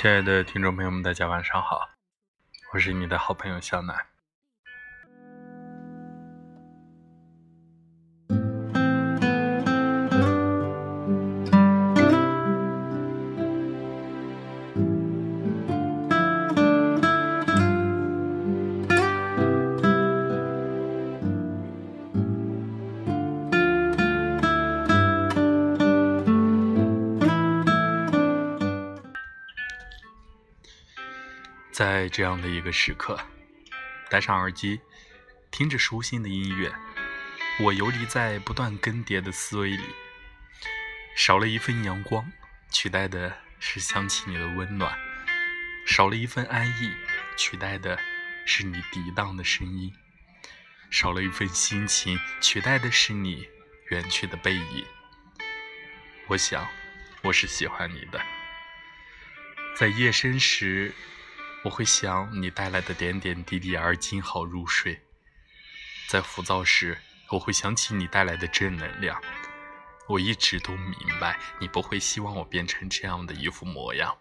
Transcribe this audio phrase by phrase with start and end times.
[0.00, 1.88] 亲爱的听众朋友们，大家晚上好，
[2.72, 4.06] 我是你的好朋友小南。
[31.78, 33.16] 在这样的一个时刻，
[34.10, 34.80] 戴上耳机，
[35.52, 36.74] 听着熟悉的音乐，
[37.60, 39.84] 我游离在不断更迭的思维里。
[41.14, 42.32] 少了一份阳光，
[42.72, 44.90] 取代的是想起你的温暖；
[45.86, 46.92] 少了一份安逸，
[47.36, 47.96] 取代的
[48.44, 49.92] 是你涤荡的声音；
[50.90, 53.46] 少了一份心情，取代的是你
[53.90, 54.84] 远去的背影。
[56.26, 56.66] 我想，
[57.22, 58.20] 我是喜欢你的，
[59.76, 60.92] 在夜深时。
[61.64, 65.02] 我会想你带来的点点滴滴而今好入睡，
[66.08, 66.98] 在浮躁时，
[67.30, 69.20] 我会想起你带来的正能量。
[70.08, 74.16] 我一直都明白，你不会希望我变成这样的一副模样。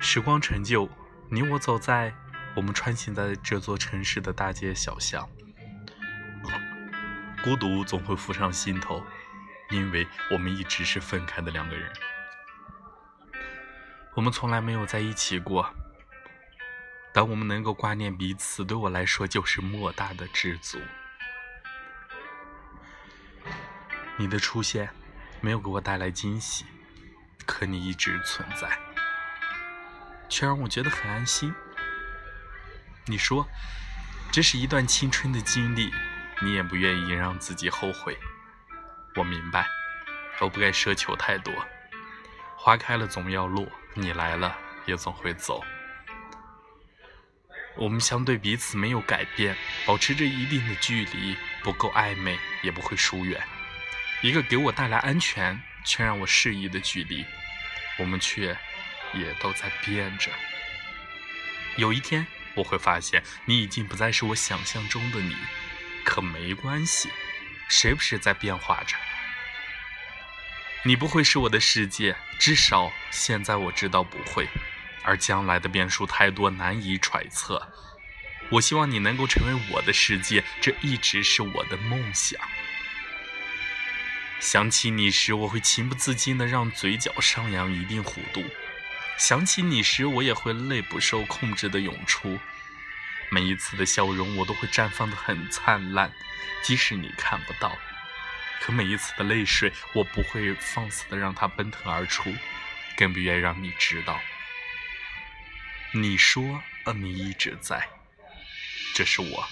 [0.00, 0.88] 时光陈旧，
[1.30, 2.12] 你我走在
[2.56, 5.28] 我们穿行在这座城市的大街小巷，
[7.44, 9.04] 孤独总会浮上心头，
[9.70, 11.92] 因为我们一直是分开的两个人。
[14.14, 15.74] 我们从来没有在一起过，
[17.12, 20.78] 但我们能够挂念彼此，对我来说就是莫大的知足。
[24.16, 24.88] 你的出现
[25.40, 26.64] 没有给我带来惊喜，
[27.44, 28.78] 可你一直存在，
[30.28, 31.52] 却让我觉得很安心。
[33.06, 33.44] 你说
[34.30, 35.92] 这是一段青春的经历，
[36.40, 38.16] 你也不愿意让自己后悔。
[39.16, 39.68] 我明白，
[40.40, 41.52] 我不该奢求太多。
[42.56, 45.64] 花开了总要落，你来了也总会走。
[47.76, 53.42] 我们相对彼此没有改变，保持着一定的距离，不够暧昧也不会疏远。
[54.22, 57.24] 一个给我带来安全却让我适宜的距离，
[57.98, 58.56] 我们却
[59.12, 60.30] 也都在变着。
[61.76, 65.34] 有一天我会发现，你已经不再是我想象中的你，
[66.04, 67.10] 可没关系，
[67.68, 68.96] 谁不是在变化着？
[70.84, 74.48] 你不会是我的世界，至少现在我知道不会，
[75.02, 77.72] 而将来的变数太多，难以揣测。
[78.50, 82.38] 我希望你能够成为我的世界，这一直是我的梦想。
[84.40, 88.42] 想起你时，我会情不自禁地让嘴角上扬一定弧度；
[89.16, 92.38] 想起你时，我也会泪不受控制地涌出。
[93.30, 96.12] 每一次的笑容，我都会绽放得很灿烂，
[96.62, 97.74] 即使你看不到。
[98.60, 102.34] 可每一次的泪水，我不会放肆的让它奔腾而出，
[102.96, 104.18] 更不愿让你知道。
[105.92, 107.88] 你说，呃，你一直在，
[108.94, 109.44] 这是我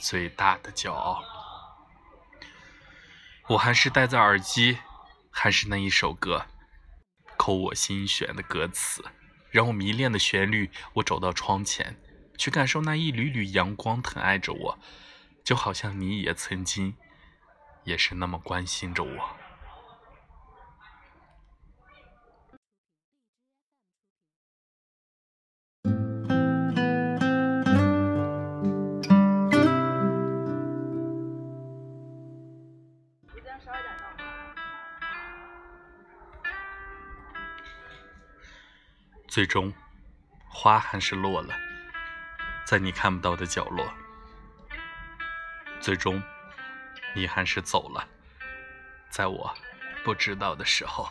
[0.00, 1.24] 最大的骄傲。
[3.48, 4.78] 我还是戴在耳机，
[5.30, 6.46] 还是那一首歌，
[7.36, 9.04] 扣我心弦的歌词，
[9.50, 10.70] 让我迷恋的旋律。
[10.94, 11.96] 我走到窗前，
[12.36, 14.78] 去感受那一缕缕阳光疼爱着我，
[15.44, 16.96] 就好像你也曾经。
[17.86, 19.36] 也是那么关心着我。
[39.28, 39.72] 最终，
[40.48, 41.54] 花还是落了，
[42.64, 43.86] 在你看不到的角落。
[45.80, 46.20] 最终。
[47.16, 48.06] 你还是走了，
[49.08, 49.50] 在我
[50.04, 51.08] 不知道的时候。